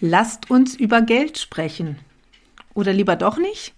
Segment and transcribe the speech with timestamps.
[0.00, 1.98] Lasst uns über Geld sprechen.
[2.74, 3.74] Oder lieber doch nicht?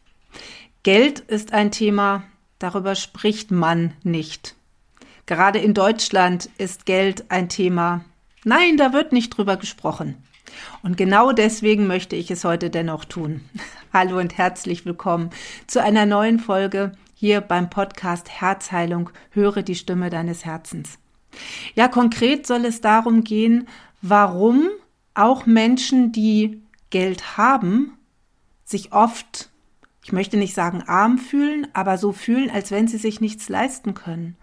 [0.82, 2.24] Geld ist ein Thema,
[2.58, 4.54] darüber spricht man nicht.
[5.26, 8.04] Gerade in Deutschland ist Geld ein Thema.
[8.44, 10.16] Nein, da wird nicht drüber gesprochen.
[10.82, 13.42] Und genau deswegen möchte ich es heute dennoch tun.
[13.92, 15.30] Hallo und herzlich willkommen
[15.66, 19.10] zu einer neuen Folge hier beim Podcast Herzheilung.
[19.30, 20.98] Höre die Stimme deines Herzens.
[21.74, 23.68] Ja, konkret soll es darum gehen,
[24.00, 24.70] warum
[25.16, 27.92] auch Menschen, die Geld haben,
[28.64, 29.50] sich oft,
[30.04, 33.94] ich möchte nicht sagen arm fühlen, aber so fühlen, als wenn sie sich nichts leisten
[33.94, 34.36] können.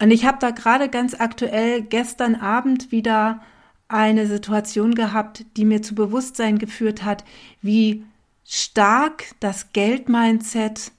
[0.00, 3.40] Und ich habe da gerade ganz aktuell gestern Abend wieder
[3.88, 7.24] eine Situation gehabt, die mir zu Bewusstsein geführt hat,
[7.62, 8.04] wie
[8.44, 10.92] stark das Geldmindset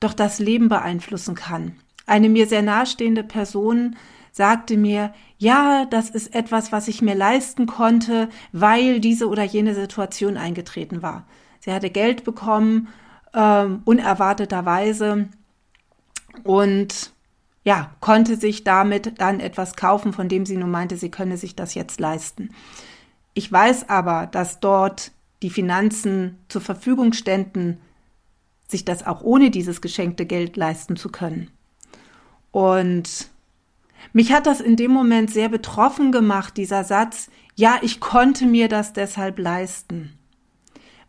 [0.00, 1.76] doch das Leben beeinflussen kann.
[2.06, 3.96] Eine mir sehr nahestehende Person
[4.32, 9.74] sagte mir, ja, das ist etwas, was ich mir leisten konnte, weil diese oder jene
[9.74, 11.26] Situation eingetreten war.
[11.60, 12.88] Sie hatte Geld bekommen,
[13.32, 15.28] äh, unerwarteterweise
[16.42, 17.12] und
[17.64, 21.54] ja, konnte sich damit dann etwas kaufen, von dem sie nun meinte, sie könne sich
[21.54, 22.50] das jetzt leisten.
[23.34, 27.78] Ich weiß aber, dass dort die Finanzen zur Verfügung ständen,
[28.68, 31.50] sich das auch ohne dieses geschenkte Geld leisten zu können.
[32.50, 33.28] Und
[34.12, 38.68] mich hat das in dem Moment sehr betroffen gemacht, dieser Satz, ja, ich konnte mir
[38.68, 40.16] das deshalb leisten,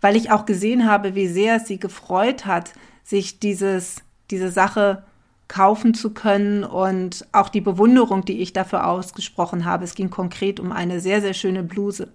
[0.01, 3.97] weil ich auch gesehen habe, wie sehr es sie gefreut hat, sich dieses,
[4.31, 5.03] diese Sache
[5.47, 9.83] kaufen zu können und auch die Bewunderung, die ich dafür ausgesprochen habe.
[9.83, 12.11] Es ging konkret um eine sehr, sehr schöne Bluse.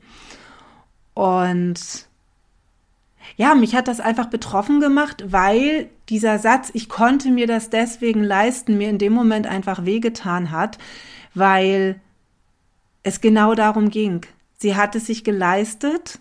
[1.14, 2.07] Und
[3.36, 8.22] ja, mich hat das einfach betroffen gemacht, weil dieser Satz, ich konnte mir das deswegen
[8.22, 10.78] leisten, mir in dem Moment einfach wehgetan hat,
[11.34, 12.00] weil
[13.02, 14.22] es genau darum ging.
[14.56, 16.18] Sie hat es sich geleistet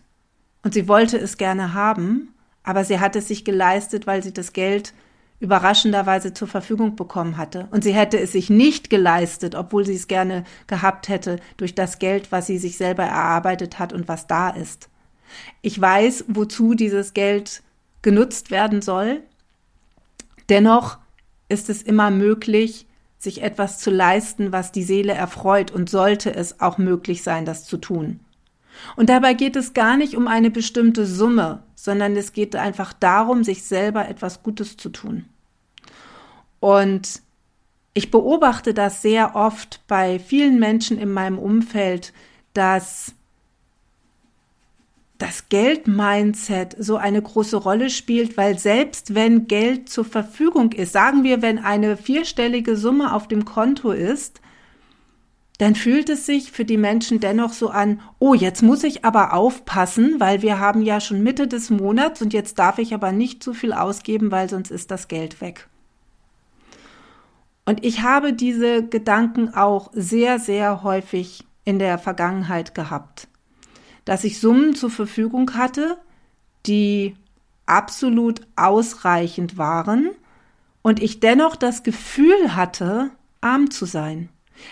[0.64, 4.54] und sie wollte es gerne haben, aber sie hat es sich geleistet, weil sie das
[4.54, 4.94] Geld
[5.40, 7.68] überraschenderweise zur Verfügung bekommen hatte.
[7.72, 12.00] Und sie hätte es sich nicht geleistet, obwohl sie es gerne gehabt hätte, durch das
[12.00, 14.90] Geld, was sie sich selber erarbeitet hat und was da ist.
[15.62, 17.62] Ich weiß, wozu dieses Geld
[18.02, 19.22] genutzt werden soll.
[20.50, 20.98] Dennoch
[21.50, 22.86] ist es immer möglich,
[23.18, 27.66] sich etwas zu leisten, was die Seele erfreut und sollte es auch möglich sein, das
[27.66, 28.20] zu tun.
[28.96, 33.44] Und dabei geht es gar nicht um eine bestimmte Summe, sondern es geht einfach darum,
[33.44, 35.26] sich selber etwas Gutes zu tun.
[36.60, 37.22] Und
[37.94, 42.14] ich beobachte das sehr oft bei vielen Menschen in meinem Umfeld,
[42.54, 43.14] dass
[45.18, 51.24] das Geld-Mindset so eine große Rolle spielt, weil selbst wenn Geld zur Verfügung ist, sagen
[51.24, 54.42] wir, wenn eine vierstellige Summe auf dem Konto ist,
[55.58, 59.34] dann fühlt es sich für die Menschen dennoch so an, oh, jetzt muss ich aber
[59.34, 63.42] aufpassen, weil wir haben ja schon Mitte des Monats und jetzt darf ich aber nicht
[63.42, 65.68] zu viel ausgeben, weil sonst ist das Geld weg.
[67.66, 73.28] Und ich habe diese Gedanken auch sehr, sehr häufig in der Vergangenheit gehabt
[74.08, 75.98] dass ich Summen zur Verfügung hatte,
[76.66, 77.16] die
[77.66, 80.12] absolut ausreichend waren
[80.82, 84.30] und ich dennoch das Gefühl hatte, arm zu sein.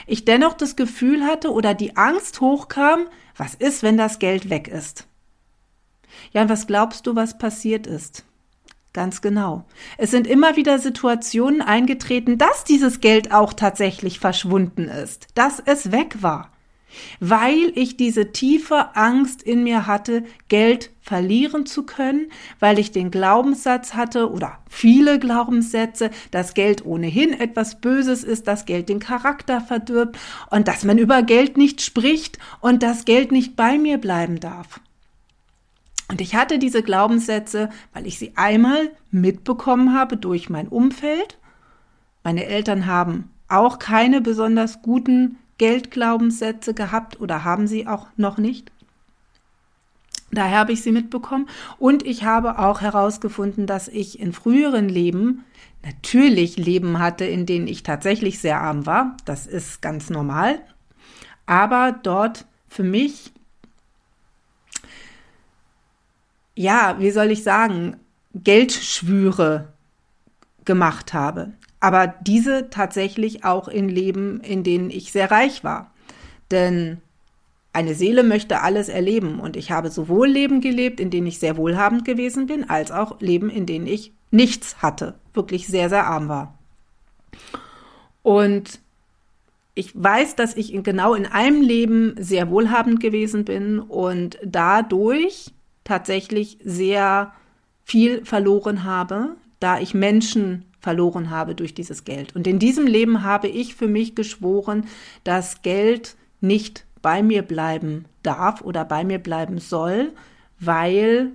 [0.07, 4.69] Ich dennoch das Gefühl hatte oder die Angst hochkam, was ist, wenn das Geld weg
[4.69, 5.05] ist?
[6.31, 8.23] Ja, und was glaubst du, was passiert ist?
[8.93, 9.65] Ganz genau.
[9.97, 15.91] Es sind immer wieder Situationen eingetreten, dass dieses Geld auch tatsächlich verschwunden ist, dass es
[15.91, 16.54] weg war
[17.19, 23.11] weil ich diese tiefe Angst in mir hatte, Geld verlieren zu können, weil ich den
[23.11, 29.61] Glaubenssatz hatte oder viele Glaubenssätze, dass Geld ohnehin etwas Böses ist, dass Geld den Charakter
[29.61, 30.17] verdirbt
[30.49, 34.79] und dass man über Geld nicht spricht und dass Geld nicht bei mir bleiben darf.
[36.07, 41.37] Und ich hatte diese Glaubenssätze, weil ich sie einmal mitbekommen habe durch mein Umfeld.
[42.23, 48.71] Meine Eltern haben auch keine besonders guten Geldglaubenssätze gehabt oder haben sie auch noch nicht.
[50.31, 51.47] Daher habe ich sie mitbekommen
[51.79, 55.45] und ich habe auch herausgefunden, dass ich in früheren Leben
[55.83, 59.15] natürlich Leben hatte, in denen ich tatsächlich sehr arm war.
[59.25, 60.59] Das ist ganz normal.
[61.45, 63.31] Aber dort für mich,
[66.55, 67.97] ja, wie soll ich sagen,
[68.33, 69.73] Geldschwüre
[70.65, 71.53] gemacht habe
[71.85, 75.91] aber diese tatsächlich auch in Leben, in denen ich sehr reich war.
[76.49, 76.99] Denn
[77.73, 81.57] eine Seele möchte alles erleben und ich habe sowohl Leben gelebt, in denen ich sehr
[81.57, 86.27] wohlhabend gewesen bin, als auch Leben, in denen ich nichts hatte, wirklich sehr, sehr arm
[86.27, 86.57] war.
[88.23, 88.79] Und
[89.75, 95.51] ich weiß, dass ich genau in einem Leben sehr wohlhabend gewesen bin und dadurch
[95.83, 97.31] tatsächlich sehr
[97.83, 102.35] viel verloren habe, da ich Menschen verloren habe durch dieses Geld.
[102.35, 104.85] Und in diesem Leben habe ich für mich geschworen,
[105.23, 110.11] dass Geld nicht bei mir bleiben darf oder bei mir bleiben soll,
[110.59, 111.31] weil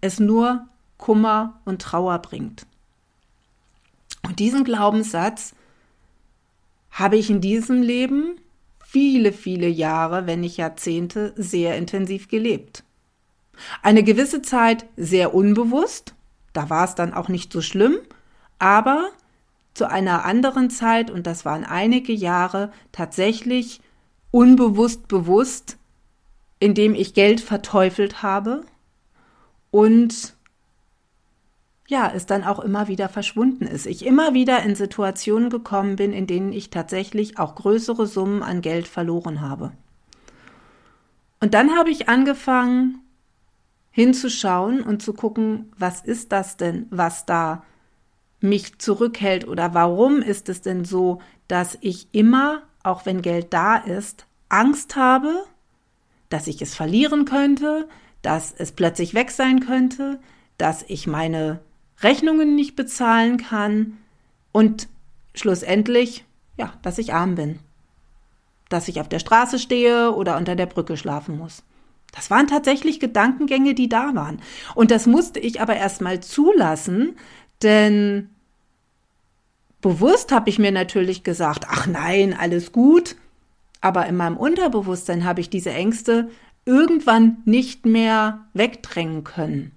[0.00, 0.68] es nur
[0.98, 2.64] Kummer und Trauer bringt.
[4.22, 5.52] Und diesen Glaubenssatz
[6.92, 8.36] habe ich in diesem Leben
[8.78, 12.84] viele, viele Jahre, wenn nicht Jahrzehnte, sehr intensiv gelebt.
[13.82, 16.14] Eine gewisse Zeit sehr unbewusst,
[16.52, 17.98] da war es dann auch nicht so schlimm,
[18.60, 19.10] aber
[19.74, 23.80] zu einer anderen Zeit, und das waren einige Jahre, tatsächlich
[24.30, 25.78] unbewusst bewusst,
[26.58, 28.64] indem ich Geld verteufelt habe
[29.70, 30.34] und
[31.88, 33.86] ja, es dann auch immer wieder verschwunden ist.
[33.86, 38.60] Ich immer wieder in Situationen gekommen bin, in denen ich tatsächlich auch größere Summen an
[38.60, 39.72] Geld verloren habe.
[41.40, 43.00] Und dann habe ich angefangen
[43.90, 47.64] hinzuschauen und zu gucken, was ist das denn, was da
[48.40, 53.76] mich zurückhält oder warum ist es denn so, dass ich immer, auch wenn Geld da
[53.76, 55.44] ist, Angst habe,
[56.28, 57.88] dass ich es verlieren könnte,
[58.22, 60.20] dass es plötzlich weg sein könnte,
[60.58, 61.60] dass ich meine
[62.02, 63.98] Rechnungen nicht bezahlen kann
[64.52, 64.88] und
[65.34, 66.24] schlussendlich,
[66.56, 67.58] ja, dass ich arm bin.
[68.68, 71.62] Dass ich auf der Straße stehe oder unter der Brücke schlafen muss.
[72.12, 74.40] Das waren tatsächlich Gedankengänge, die da waren.
[74.74, 77.16] Und das musste ich aber erstmal zulassen,
[77.62, 78.30] denn
[79.80, 83.16] bewusst habe ich mir natürlich gesagt, ach nein, alles gut.
[83.80, 86.30] Aber in meinem Unterbewusstsein habe ich diese Ängste
[86.64, 89.72] irgendwann nicht mehr wegdrängen können.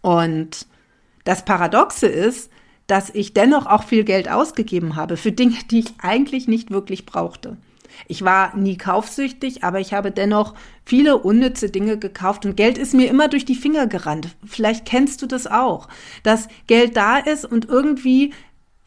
[0.00, 0.66] Und
[1.24, 2.50] das Paradoxe ist,
[2.86, 7.04] dass ich dennoch auch viel Geld ausgegeben habe für Dinge, die ich eigentlich nicht wirklich
[7.04, 7.56] brauchte.
[8.06, 10.54] Ich war nie kaufsüchtig, aber ich habe dennoch
[10.84, 14.36] viele unnütze Dinge gekauft und Geld ist mir immer durch die Finger gerannt.
[14.46, 15.88] Vielleicht kennst du das auch,
[16.22, 18.32] dass Geld da ist und irgendwie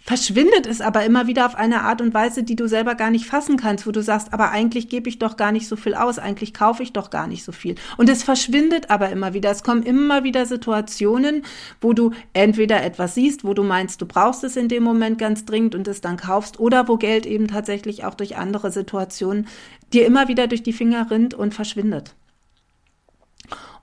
[0.09, 3.27] verschwindet es aber immer wieder auf eine Art und Weise, die du selber gar nicht
[3.27, 6.17] fassen kannst, wo du sagst, aber eigentlich gebe ich doch gar nicht so viel aus,
[6.17, 7.75] eigentlich kaufe ich doch gar nicht so viel.
[7.95, 9.51] Und es verschwindet aber immer wieder.
[9.51, 11.43] Es kommen immer wieder Situationen,
[11.79, 15.45] wo du entweder etwas siehst, wo du meinst, du brauchst es in dem Moment ganz
[15.45, 19.47] dringend und es dann kaufst, oder wo Geld eben tatsächlich auch durch andere Situationen
[19.93, 22.15] dir immer wieder durch die Finger rinnt und verschwindet.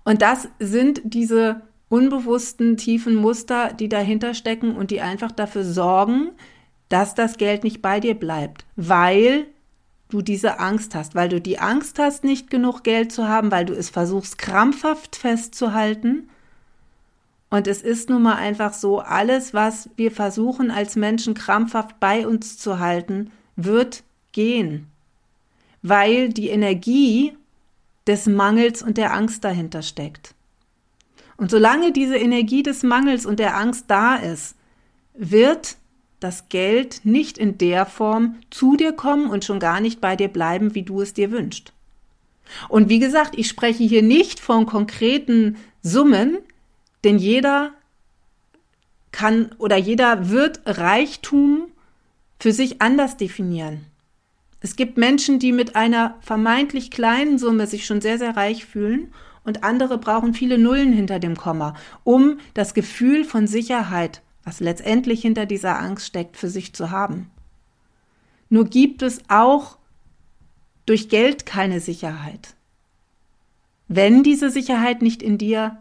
[0.02, 6.30] Und das sind diese unbewussten tiefen Muster, die dahinter stecken und die einfach dafür sorgen,
[6.88, 9.46] dass das Geld nicht bei dir bleibt, weil
[10.08, 13.64] du diese Angst hast, weil du die Angst hast, nicht genug Geld zu haben, weil
[13.64, 16.28] du es versuchst krampfhaft festzuhalten.
[17.50, 22.26] Und es ist nun mal einfach so, alles, was wir versuchen als Menschen krampfhaft bei
[22.26, 24.02] uns zu halten, wird
[24.32, 24.88] gehen,
[25.82, 27.36] weil die Energie
[28.06, 30.35] des Mangels und der Angst dahinter steckt.
[31.36, 34.56] Und solange diese Energie des Mangels und der Angst da ist,
[35.14, 35.76] wird
[36.20, 40.28] das Geld nicht in der Form zu dir kommen und schon gar nicht bei dir
[40.28, 41.72] bleiben, wie du es dir wünschst.
[42.68, 46.38] Und wie gesagt, ich spreche hier nicht von konkreten Summen,
[47.04, 47.72] denn jeder
[49.12, 51.68] kann oder jeder wird Reichtum
[52.38, 53.86] für sich anders definieren.
[54.66, 59.14] Es gibt Menschen, die mit einer vermeintlich kleinen Summe sich schon sehr, sehr reich fühlen
[59.44, 65.22] und andere brauchen viele Nullen hinter dem Komma, um das Gefühl von Sicherheit, was letztendlich
[65.22, 67.30] hinter dieser Angst steckt, für sich zu haben.
[68.50, 69.78] Nur gibt es auch
[70.84, 72.56] durch Geld keine Sicherheit.
[73.86, 75.80] Wenn diese Sicherheit nicht in dir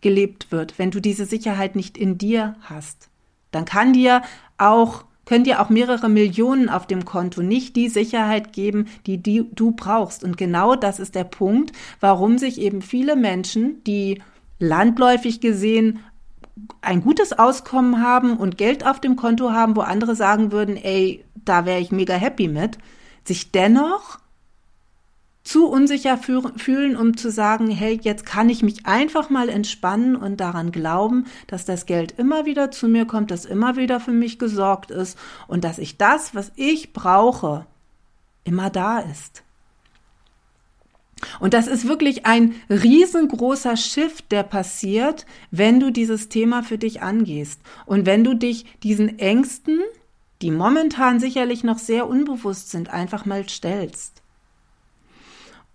[0.00, 3.10] gelebt wird, wenn du diese Sicherheit nicht in dir hast,
[3.50, 4.22] dann kann dir
[4.56, 9.44] auch können dir auch mehrere Millionen auf dem Konto nicht die Sicherheit geben, die, die
[9.54, 10.24] du brauchst.
[10.24, 14.22] Und genau das ist der Punkt, warum sich eben viele Menschen, die
[14.58, 15.98] landläufig gesehen
[16.80, 21.22] ein gutes Auskommen haben und Geld auf dem Konto haben, wo andere sagen würden, ey,
[21.44, 22.78] da wäre ich mega happy mit,
[23.22, 24.18] sich dennoch
[25.48, 30.40] zu unsicher fühlen, um zu sagen, hey, jetzt kann ich mich einfach mal entspannen und
[30.40, 34.38] daran glauben, dass das Geld immer wieder zu mir kommt, dass immer wieder für mich
[34.38, 37.64] gesorgt ist und dass ich das, was ich brauche,
[38.44, 39.42] immer da ist.
[41.40, 47.00] Und das ist wirklich ein riesengroßer Shift, der passiert, wenn du dieses Thema für dich
[47.00, 49.80] angehst und wenn du dich diesen Ängsten,
[50.42, 54.22] die momentan sicherlich noch sehr unbewusst sind, einfach mal stellst.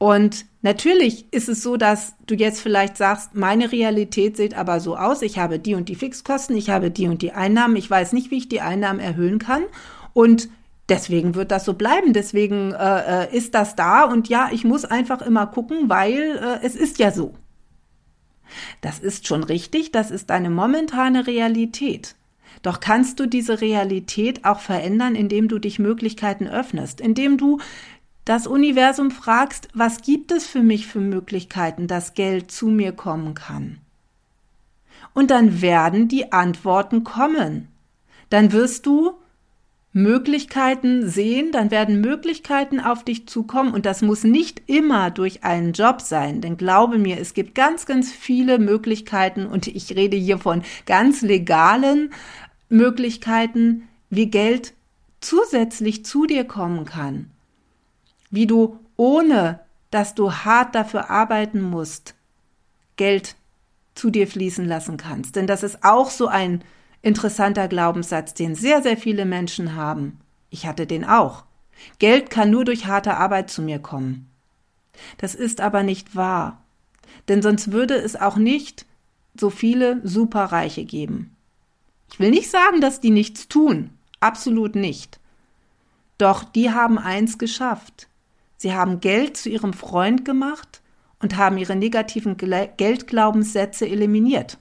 [0.04, 4.98] Und natürlich ist es so, dass du jetzt vielleicht sagst, meine Realität sieht aber so
[4.98, 8.12] aus, ich habe die und die Fixkosten, ich habe die und die Einnahmen, ich weiß
[8.12, 9.64] nicht, wie ich die Einnahmen erhöhen kann.
[10.12, 10.50] Und
[10.90, 14.84] deswegen wird das so bleiben, deswegen äh, äh, ist das da und ja, ich muss
[14.84, 17.36] einfach immer gucken, weil äh, es ist ja so.
[18.82, 22.18] Das ist schon richtig, das ist deine momentane Realität.
[22.62, 27.60] Doch kannst du diese Realität auch verändern, indem du dich Möglichkeiten öffnest, indem du
[28.26, 33.34] das Universum fragst, was gibt es für mich für Möglichkeiten, dass Geld zu mir kommen
[33.34, 33.80] kann?
[35.14, 37.68] Und dann werden die Antworten kommen.
[38.30, 39.14] Dann wirst du
[39.96, 45.74] Möglichkeiten sehen, dann werden Möglichkeiten auf dich zukommen und das muss nicht immer durch einen
[45.74, 50.40] Job sein, denn glaube mir, es gibt ganz, ganz viele Möglichkeiten und ich rede hier
[50.40, 52.12] von ganz legalen
[52.70, 54.74] Möglichkeiten, wie Geld
[55.22, 57.30] zusätzlich zu dir kommen kann,
[58.34, 59.60] wie du ohne
[59.92, 62.16] dass du hart dafür arbeiten musst,
[62.96, 63.36] Geld
[63.94, 65.36] zu dir fließen lassen kannst.
[65.36, 66.64] Denn das ist auch so ein
[67.04, 70.20] interessanter Glaubenssatz, den sehr, sehr viele Menschen haben.
[70.50, 71.44] Ich hatte den auch.
[72.00, 74.28] Geld kann nur durch harte Arbeit zu mir kommen.
[75.20, 76.64] Das ist aber nicht wahr.
[77.28, 78.88] Denn sonst würde es auch nicht
[79.36, 81.36] so viele Superreiche geben.
[82.12, 83.92] Ich will nicht sagen, dass die nichts tun.
[84.20, 85.20] Absolut nicht.
[86.18, 88.08] Doch die haben eins geschafft.
[88.64, 90.82] Sie haben Geld zu ihrem Freund gemacht
[91.20, 94.58] und haben ihre negativen Geldglaubenssätze eliminiert.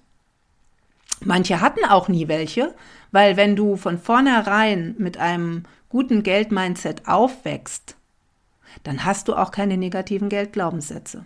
[1.20, 2.74] Manche hatten auch nie welche,
[3.12, 7.94] weil wenn du von vornherein mit einem guten Geldmindset aufwächst,
[8.82, 11.24] dann hast du auch keine negativen Geldglaubenssätze.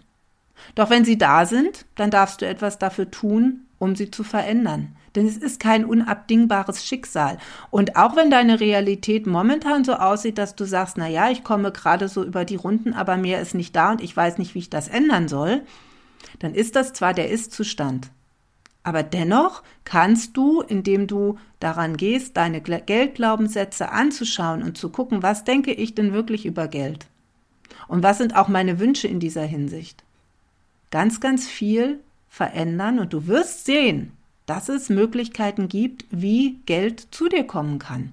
[0.74, 4.96] Doch wenn sie da sind, dann darfst du etwas dafür tun, um sie zu verändern.
[5.14, 7.38] Denn es ist kein unabdingbares Schicksal.
[7.70, 11.72] Und auch wenn deine Realität momentan so aussieht, dass du sagst, na ja, ich komme
[11.72, 14.60] gerade so über die Runden, aber mehr ist nicht da und ich weiß nicht, wie
[14.60, 15.62] ich das ändern soll,
[16.38, 18.10] dann ist das zwar der Ist-Zustand.
[18.82, 25.42] Aber dennoch kannst du, indem du daran gehst, deine Geldglaubenssätze anzuschauen und zu gucken, was
[25.42, 27.06] denke ich denn wirklich über Geld?
[27.88, 30.04] Und was sind auch meine Wünsche in dieser Hinsicht?
[30.90, 32.00] Ganz, ganz viel
[32.36, 34.12] verändern und du wirst sehen,
[34.44, 38.12] dass es Möglichkeiten gibt, wie Geld zu dir kommen kann.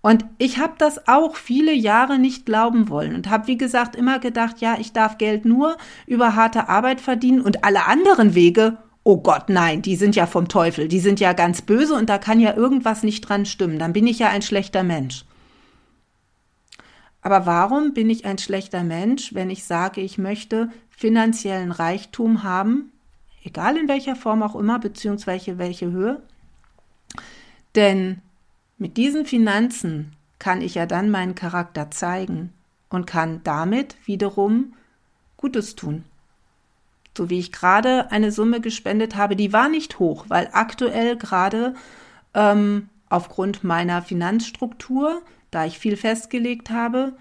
[0.00, 4.18] Und ich habe das auch viele Jahre nicht glauben wollen und habe, wie gesagt, immer
[4.18, 9.18] gedacht, ja, ich darf Geld nur über harte Arbeit verdienen und alle anderen Wege oh
[9.18, 12.40] Gott, nein, die sind ja vom Teufel, die sind ja ganz böse und da kann
[12.40, 15.26] ja irgendwas nicht dran stimmen, dann bin ich ja ein schlechter Mensch.
[17.20, 22.92] Aber warum bin ich ein schlechter Mensch, wenn ich sage, ich möchte finanziellen Reichtum haben,
[23.44, 26.22] egal in welcher Form auch immer, beziehungsweise welche Höhe?
[27.74, 28.20] Denn
[28.78, 32.52] mit diesen Finanzen kann ich ja dann meinen Charakter zeigen
[32.88, 34.74] und kann damit wiederum
[35.36, 36.04] Gutes tun
[37.16, 41.74] so wie ich gerade eine Summe gespendet habe, die war nicht hoch, weil aktuell gerade
[42.34, 47.12] ähm, aufgrund meiner Finanzstruktur, da ich viel festgelegt habe,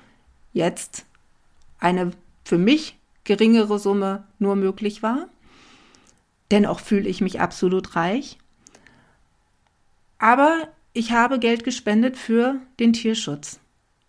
[0.51, 1.05] jetzt
[1.79, 2.11] eine
[2.43, 5.27] für mich geringere Summe nur möglich war.
[6.51, 8.37] Dennoch fühle ich mich absolut reich.
[10.19, 13.59] Aber ich habe Geld gespendet für den Tierschutz,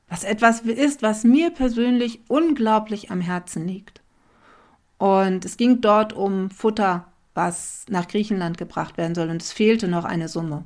[0.09, 4.03] was etwas ist, was mir persönlich unglaublich am Herzen liegt.
[4.99, 9.29] Und es ging dort um Futter, was nach Griechenland gebracht werden soll.
[9.31, 10.65] Und es fehlte noch eine Summe.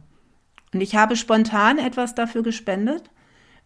[0.75, 3.11] Und ich habe spontan etwas dafür gespendet,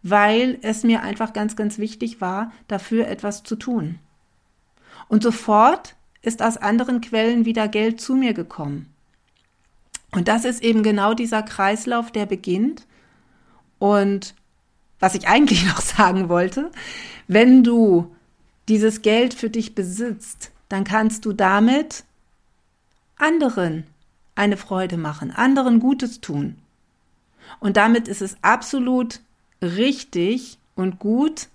[0.03, 3.99] weil es mir einfach ganz, ganz wichtig war, dafür etwas zu tun.
[5.07, 8.93] Und sofort ist aus anderen Quellen wieder Geld zu mir gekommen.
[10.11, 12.85] Und das ist eben genau dieser Kreislauf, der beginnt.
[13.79, 14.35] Und
[14.99, 16.71] was ich eigentlich noch sagen wollte,
[17.27, 18.15] wenn du
[18.67, 22.03] dieses Geld für dich besitzt, dann kannst du damit
[23.17, 23.85] anderen
[24.35, 26.55] eine Freude machen, anderen Gutes tun.
[27.59, 29.19] Und damit ist es absolut
[29.61, 31.49] richtig und gut,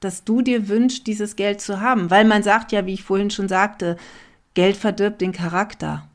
[0.00, 3.30] dass du dir wünschst, dieses Geld zu haben, weil man sagt ja, wie ich vorhin
[3.30, 3.96] schon sagte,
[4.54, 6.08] Geld verdirbt den Charakter.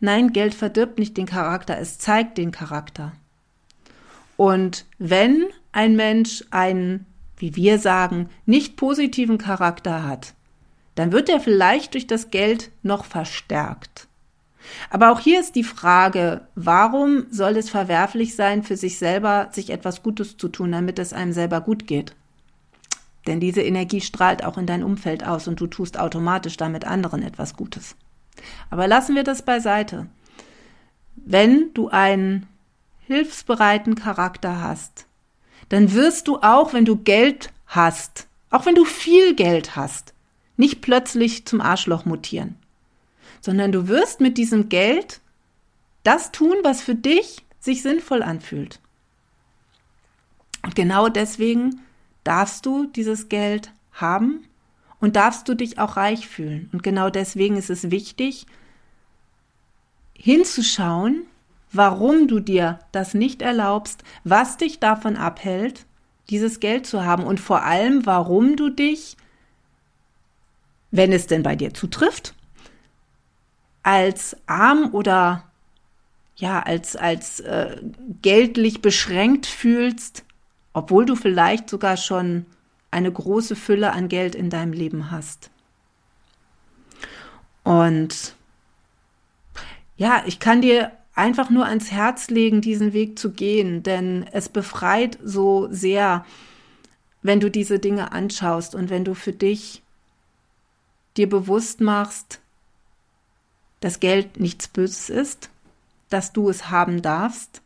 [0.00, 3.12] Nein, Geld verdirbt nicht den Charakter, es zeigt den Charakter.
[4.36, 7.06] Und wenn ein Mensch einen,
[7.36, 10.34] wie wir sagen, nicht positiven Charakter hat,
[10.94, 14.08] dann wird er vielleicht durch das Geld noch verstärkt.
[14.90, 19.70] Aber auch hier ist die Frage, warum soll es verwerflich sein, für sich selber sich
[19.70, 22.14] etwas Gutes zu tun, damit es einem selber gut geht?
[23.26, 27.22] Denn diese Energie strahlt auch in dein Umfeld aus und du tust automatisch damit anderen
[27.22, 27.96] etwas Gutes.
[28.70, 30.06] Aber lassen wir das beiseite.
[31.16, 32.46] Wenn du einen
[33.06, 35.06] hilfsbereiten Charakter hast,
[35.68, 40.14] dann wirst du auch, wenn du Geld hast, auch wenn du viel Geld hast,
[40.56, 42.56] nicht plötzlich zum Arschloch mutieren,
[43.40, 45.20] sondern du wirst mit diesem Geld
[46.02, 48.80] das tun, was für dich sich sinnvoll anfühlt.
[50.62, 51.80] Und genau deswegen
[52.24, 54.44] darfst du dieses Geld haben
[55.00, 56.68] und darfst du dich auch reich fühlen.
[56.72, 58.46] Und genau deswegen ist es wichtig,
[60.14, 61.22] hinzuschauen,
[61.72, 65.86] warum du dir das nicht erlaubst, was dich davon abhält,
[66.28, 69.16] dieses Geld zu haben und vor allem, warum du dich,
[70.90, 72.34] wenn es denn bei dir zutrifft,
[73.82, 75.44] als arm oder
[76.36, 77.76] ja, als, als äh,
[78.22, 80.24] geldlich beschränkt fühlst,
[80.72, 82.46] obwohl du vielleicht sogar schon
[82.90, 85.50] eine große Fülle an Geld in deinem Leben hast.
[87.62, 88.34] Und
[89.96, 94.48] ja, ich kann dir einfach nur ans Herz legen, diesen Weg zu gehen, denn es
[94.48, 96.24] befreit so sehr,
[97.22, 99.82] wenn du diese Dinge anschaust und wenn du für dich
[101.16, 102.40] dir bewusst machst,
[103.80, 105.50] dass Geld nichts Böses ist,
[106.08, 107.62] dass du es haben darfst,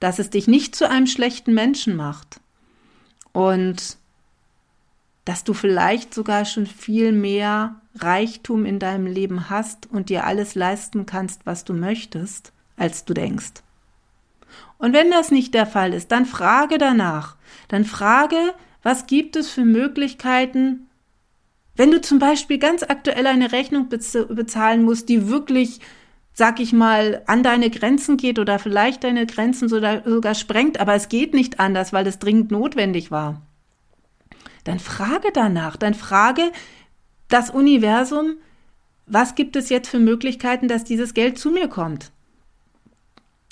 [0.00, 2.40] dass es dich nicht zu einem schlechten Menschen macht
[3.32, 3.98] und
[5.24, 10.54] dass du vielleicht sogar schon viel mehr Reichtum in deinem Leben hast und dir alles
[10.54, 13.62] leisten kannst, was du möchtest, als du denkst.
[14.78, 17.36] Und wenn das nicht der Fall ist, dann frage danach.
[17.68, 18.36] Dann frage,
[18.82, 20.86] was gibt es für Möglichkeiten,
[21.76, 25.80] wenn du zum Beispiel ganz aktuell eine Rechnung bezahlen musst, die wirklich,
[26.38, 31.08] sag ich mal, an deine Grenzen geht oder vielleicht deine Grenzen sogar sprengt, aber es
[31.08, 33.42] geht nicht anders, weil es dringend notwendig war
[34.66, 36.50] dann frage danach, dann frage
[37.28, 38.34] das Universum,
[39.06, 42.10] was gibt es jetzt für Möglichkeiten, dass dieses Geld zu mir kommt?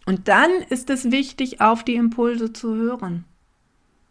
[0.07, 3.25] Und dann ist es wichtig, auf die Impulse zu hören.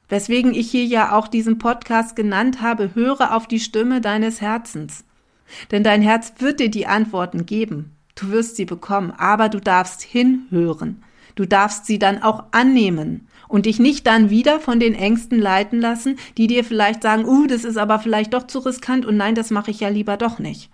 [0.09, 5.03] Weswegen ich hier ja auch diesen Podcast genannt habe, höre auf die Stimme deines Herzens.
[5.71, 7.92] Denn dein Herz wird dir die Antworten geben.
[8.15, 11.03] Du wirst sie bekommen, aber du darfst hinhören.
[11.36, 15.79] Du darfst sie dann auch annehmen und dich nicht dann wieder von den Ängsten leiten
[15.79, 19.36] lassen, die dir vielleicht sagen, uh, das ist aber vielleicht doch zu riskant und nein,
[19.36, 20.70] das mache ich ja lieber doch nicht.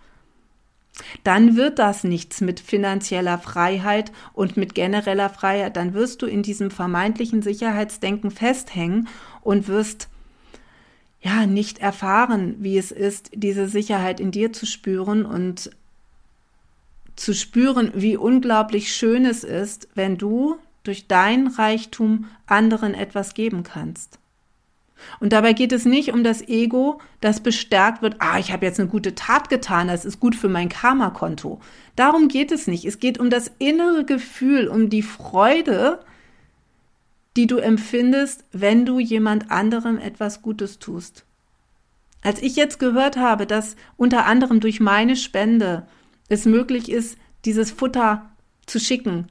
[1.24, 5.78] Dann wird das nichts mit finanzieller Freiheit und mit genereller Freiheit.
[5.78, 9.08] Dann wirst du in diesem vermeintlichen Sicherheitsdenken festhängen
[9.42, 10.10] und wirst
[11.22, 15.70] ja nicht erfahren, wie es ist, diese Sicherheit in dir zu spüren und
[17.20, 23.64] zu spüren, wie unglaublich schön es ist, wenn du durch dein Reichtum anderen etwas geben
[23.64, 24.20] kannst.
[25.20, 28.80] Und dabei geht es nicht um das Ego, das bestärkt wird, ah, ich habe jetzt
[28.80, 31.62] eine gute Tat getan, das ist gut für mein Karma-Konto.
[31.96, 32.86] Darum geht es nicht.
[32.86, 36.00] Es geht um das innere Gefühl, um die Freude,
[37.38, 41.24] die du empfindest, wenn du jemand anderem etwas Gutes tust.
[42.22, 45.86] Als ich jetzt gehört habe, dass unter anderem durch meine Spende
[46.30, 48.30] es möglich ist, dieses Futter
[48.66, 49.28] zu schicken.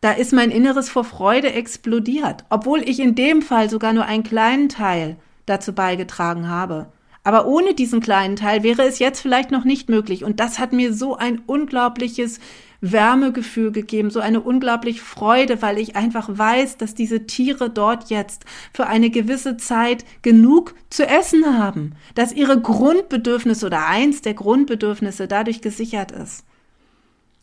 [0.00, 4.22] Da ist mein Inneres vor Freude explodiert, obwohl ich in dem Fall sogar nur einen
[4.22, 5.16] kleinen Teil
[5.46, 6.92] dazu beigetragen habe.
[7.24, 10.24] Aber ohne diesen kleinen Teil wäre es jetzt vielleicht noch nicht möglich.
[10.24, 12.40] Und das hat mir so ein unglaubliches
[12.80, 18.44] Wärmegefühl gegeben, so eine unglaubliche Freude, weil ich einfach weiß, dass diese Tiere dort jetzt
[18.72, 25.26] für eine gewisse Zeit genug zu essen haben, dass ihre Grundbedürfnisse oder eins der Grundbedürfnisse
[25.26, 26.44] dadurch gesichert ist.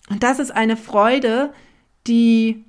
[0.09, 1.51] Und das ist eine Freude,
[2.07, 2.63] die,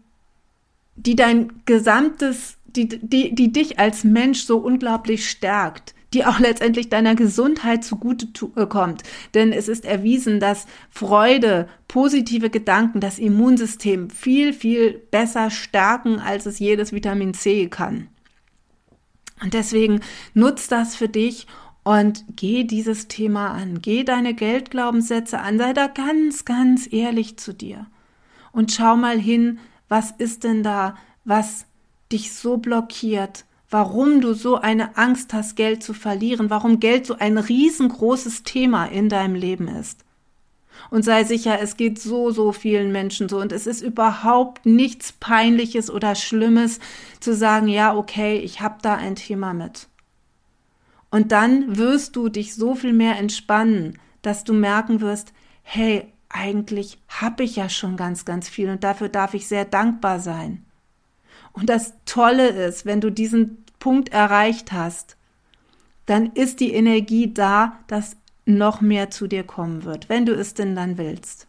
[0.97, 6.89] die dein gesamtes, die, die, die dich als Mensch so unglaublich stärkt die auch letztendlich
[6.89, 9.03] deiner Gesundheit zugute äh, kommt.
[9.35, 16.47] Denn es ist erwiesen, dass Freude, positive Gedanken das Immunsystem viel, viel besser stärken, als
[16.47, 18.09] es jedes Vitamin C kann.
[19.43, 20.01] Und deswegen
[20.33, 21.47] nutz das für dich
[21.85, 23.83] und geh dieses Thema an.
[23.83, 25.59] Geh deine Geldglaubenssätze an.
[25.59, 27.87] Sei da ganz, ganz ehrlich zu dir.
[28.53, 31.67] Und schau mal hin, was ist denn da, was
[32.11, 37.17] dich so blockiert, warum du so eine Angst hast, Geld zu verlieren, warum Geld so
[37.19, 40.05] ein riesengroßes Thema in deinem Leben ist.
[40.91, 43.41] Und sei sicher, es geht so, so vielen Menschen so.
[43.41, 46.81] Und es ist überhaupt nichts Peinliches oder Schlimmes
[47.19, 49.89] zu sagen, ja, okay, ich habe da ein Thema mit.
[51.11, 56.99] Und dann wirst du dich so viel mehr entspannen, dass du merken wirst, hey, eigentlich
[57.09, 60.66] habe ich ja schon ganz, ganz viel und dafür darf ich sehr dankbar sein.
[61.57, 65.17] Und das Tolle ist, wenn du diesen Punkt erreicht hast,
[66.05, 70.55] dann ist die Energie da, dass noch mehr zu dir kommen wird, wenn du es
[70.55, 71.49] denn dann willst.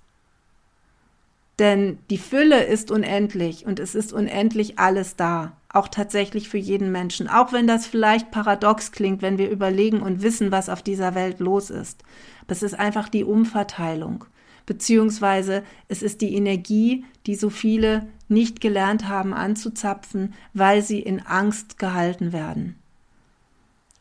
[1.60, 6.92] Denn die Fülle ist unendlich und es ist unendlich alles da, auch tatsächlich für jeden
[6.92, 11.16] Menschen, auch wenn das vielleicht paradox klingt, wenn wir überlegen und wissen, was auf dieser
[11.16, 12.04] Welt los ist.
[12.48, 14.26] Es ist einfach die Umverteilung,
[14.66, 21.26] beziehungsweise es ist die Energie, die so viele nicht gelernt haben anzuzapfen, weil sie in
[21.26, 22.76] Angst gehalten werden.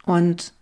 [0.05, 0.53] Und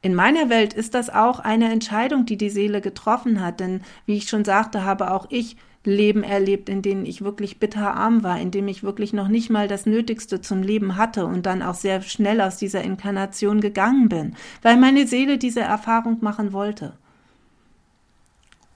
[0.00, 4.16] in meiner Welt ist das auch eine Entscheidung, die die Seele getroffen hat, denn wie
[4.16, 8.50] ich schon sagte, habe auch ich Leben erlebt, in denen ich wirklich bitterarm war, in
[8.50, 12.02] dem ich wirklich noch nicht mal das Nötigste zum Leben hatte und dann auch sehr
[12.02, 16.94] schnell aus dieser Inkarnation gegangen bin, weil meine Seele diese Erfahrung machen wollte.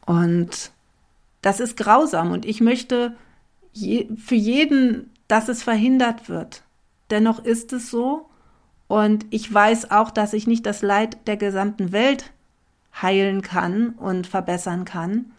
[0.04, 0.72] Und
[1.42, 3.14] das ist grausam und ich möchte
[3.76, 6.62] je, für jeden, dass es verhindert wird.
[7.10, 8.28] Dennoch ist es so
[8.88, 12.32] und ich weiß auch, dass ich nicht das Leid der gesamten Welt
[13.00, 15.32] heilen kann und verbessern kann,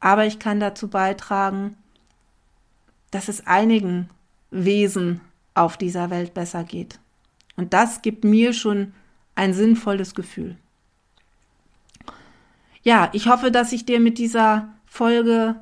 [0.00, 1.76] aber ich kann dazu beitragen,
[3.10, 4.10] dass es einigen
[4.50, 5.20] Wesen
[5.54, 7.00] auf dieser Welt besser geht.
[7.56, 8.92] Und das gibt mir schon
[9.34, 10.56] ein sinnvolles Gefühl.
[12.82, 15.56] Ja, ich hoffe, dass ich dir mit dieser Folge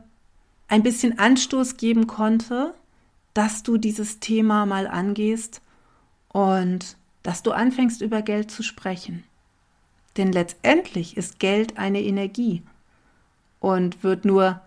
[0.68, 2.74] ein bisschen Anstoß geben konnte,
[3.34, 5.60] dass du dieses Thema mal angehst
[6.28, 9.24] und dass du anfängst über Geld zu sprechen.
[10.16, 12.62] Denn letztendlich ist Geld eine Energie
[13.60, 14.60] und wird nur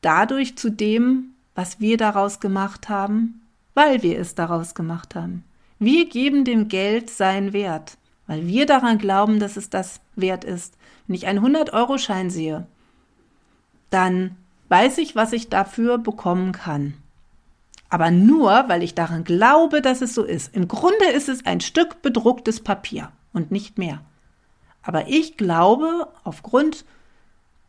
[0.00, 3.42] dadurch zu dem, was wir daraus gemacht haben,
[3.74, 5.44] weil wir es daraus gemacht haben.
[5.78, 10.76] Wir geben dem Geld seinen Wert, weil wir daran glauben, dass es das wert ist.
[11.06, 12.66] Wenn ich einen 100-Euro-Schein sehe,
[13.90, 14.36] dann
[14.70, 16.94] weiß ich, was ich dafür bekommen kann
[17.90, 20.54] aber nur, weil ich daran glaube, dass es so ist.
[20.54, 24.00] Im Grunde ist es ein Stück bedrucktes Papier und nicht mehr.
[24.82, 26.84] Aber ich glaube, aufgrund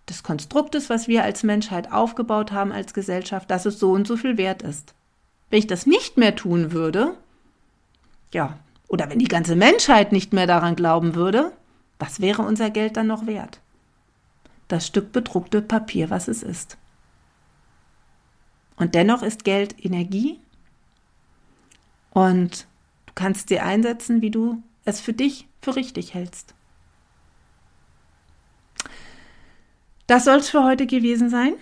[0.08, 4.16] des Konstruktes, was wir als Menschheit aufgebaut haben, als Gesellschaft, dass es so und so
[4.16, 4.94] viel wert ist.
[5.50, 7.16] Wenn ich das nicht mehr tun würde,
[8.32, 11.52] ja, oder wenn die ganze Menschheit nicht mehr daran glauben würde,
[11.98, 13.60] was wäre unser Geld dann noch wert?
[14.68, 16.78] Das Stück bedruckte Papier, was es ist.
[18.82, 20.39] Und dennoch ist Geld Energie
[22.10, 22.65] und
[23.06, 26.56] du kannst sie einsetzen, wie du es für dich für richtig hältst.
[30.08, 31.54] Das soll es für heute gewesen sein.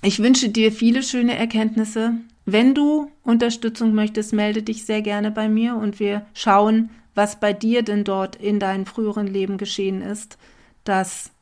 [0.00, 2.14] Ich wünsche dir viele schöne Erkenntnisse.
[2.44, 7.52] Wenn du Unterstützung möchtest, melde dich sehr gerne bei mir und wir schauen, was bei
[7.52, 10.38] dir denn dort in deinem früheren Leben geschehen ist,
[10.84, 11.32] das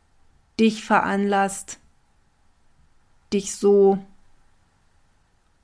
[0.58, 1.78] dich veranlasst,
[3.30, 3.98] dich so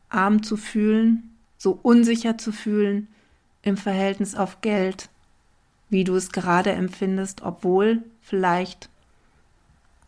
[0.08, 3.08] arm zu fühlen, so unsicher zu fühlen
[3.62, 5.08] im Verhältnis auf Geld,
[5.88, 8.88] wie du es gerade empfindest, obwohl vielleicht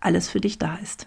[0.00, 1.06] alles für dich da ist.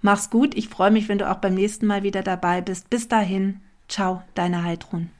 [0.00, 2.90] Mach's gut, ich freue mich, wenn du auch beim nächsten Mal wieder dabei bist.
[2.90, 5.10] Bis dahin, ciao, deine Heidrun.